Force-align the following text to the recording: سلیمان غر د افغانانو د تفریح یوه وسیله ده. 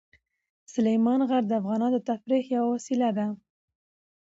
سلیمان 0.73 1.19
غر 1.29 1.43
د 1.47 1.51
افغانانو 1.61 1.95
د 2.01 2.05
تفریح 2.09 2.43
یوه 2.55 2.69
وسیله 2.75 3.09
ده. 3.17 3.27